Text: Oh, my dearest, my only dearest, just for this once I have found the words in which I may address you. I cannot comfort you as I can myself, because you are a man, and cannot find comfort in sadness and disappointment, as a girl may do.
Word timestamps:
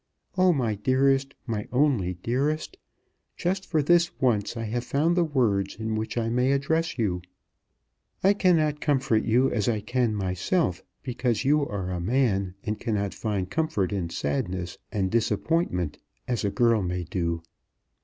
Oh, 0.35 0.51
my 0.51 0.73
dearest, 0.73 1.35
my 1.45 1.67
only 1.71 2.15
dearest, 2.23 2.75
just 3.37 3.67
for 3.67 3.83
this 3.83 4.19
once 4.19 4.57
I 4.57 4.63
have 4.63 4.83
found 4.83 5.15
the 5.15 5.23
words 5.23 5.75
in 5.75 5.93
which 5.93 6.17
I 6.17 6.27
may 6.27 6.53
address 6.53 6.97
you. 6.97 7.21
I 8.23 8.33
cannot 8.33 8.81
comfort 8.81 9.23
you 9.25 9.51
as 9.51 9.69
I 9.69 9.79
can 9.79 10.15
myself, 10.15 10.81
because 11.03 11.45
you 11.45 11.63
are 11.67 11.91
a 11.91 11.99
man, 12.01 12.55
and 12.63 12.79
cannot 12.79 13.13
find 13.13 13.47
comfort 13.47 13.91
in 13.93 14.09
sadness 14.09 14.79
and 14.91 15.11
disappointment, 15.11 15.99
as 16.27 16.43
a 16.43 16.49
girl 16.49 16.81
may 16.81 17.03
do. 17.03 17.43